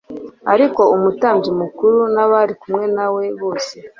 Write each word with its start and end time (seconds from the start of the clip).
ariko 0.53 0.81
umutambyi 0.95 1.51
mukuru 1.61 1.99
n 2.13 2.17
abari 2.23 2.53
kumwe 2.61 2.85
na 2.95 3.07
we 3.13 3.23
bose 3.39 3.75